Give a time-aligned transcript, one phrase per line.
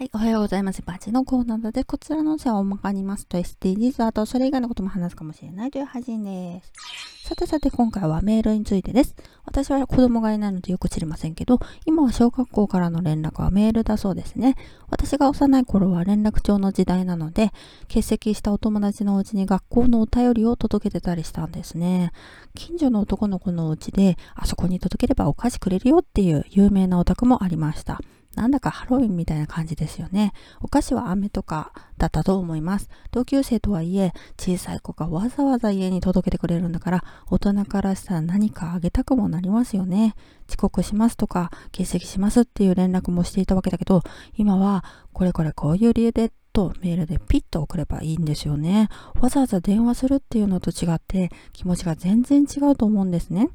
[0.00, 0.80] はい、おはようございます。
[0.80, 7.28] バチのコーナーで、こちらの音声をまかりますと SDGs、あとそれ以外のことも話すかもしれないという配信です。
[7.28, 9.14] さてさて、今回はメールについてです。
[9.44, 14.56] 私は子供がいないのでよく知りませんけど、今は小学校からの連絡はメールだそうですね。
[14.88, 17.52] 私が幼い頃は連絡帳の時代なので、
[17.88, 22.12] 欠席したお友達のうちに学校のお便りを届けてたりしたんですね。
[22.54, 28.00] 近所の男の子のうちで、あそこに届ければお菓子くれるよっていう有名なお宅もありました。
[28.36, 30.32] なんだかハロウィンみたいな感じですよね。
[30.60, 32.88] お菓子は飴とかだったと思います。
[33.10, 40.14] 同級生とはいえ、小さい子がわざわざ家に届けてくれるんだから、大人からしたら何かあげたくもなりますよね。
[40.48, 44.02] 遅刻しますとか、欠席しますっていう連絡もしていたわけだけど、
[44.36, 48.88] 今は、これこれこういう理由でとメールでピッと送ればいいんですよね。
[49.20, 53.50] わざわざ電話するっていうのと違って気持ちが全然違うと思うんですね。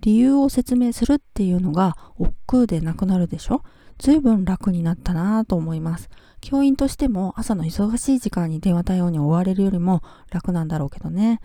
[0.00, 3.62] 理由を説明するっていうのが億劫でなくなるでしょ？
[3.98, 6.10] 随分楽になったなと思います。
[6.40, 11.40] 教員としても朝の忙しい時間に電話対応に追われるよりも楽なんだろうけどね。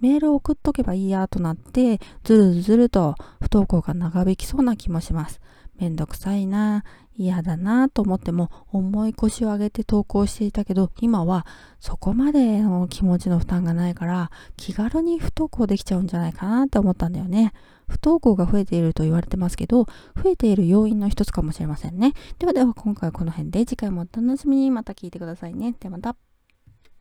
[0.00, 5.40] メールを送っとけばいいやとなって、ずるずると不登校が長引きそうな気もします。
[5.78, 6.84] めんどくさいな、
[7.16, 11.46] 嫌だなと思っても重い腰を上げて投稿していたけど、今は
[11.80, 17.52] そこまでの気持ちの負担がないから、気軽に不登校できちゃうんじゃないかなって思ったんだよね。
[17.86, 19.84] 不登校が増えていると言われてますけど、
[20.16, 22.14] 増えている要因の一つかもしれませんね。
[22.38, 25.74] ではでは今回はこの辺で次回もお楽しみにまた聞いてくださいね。
[25.78, 26.33] ではまた。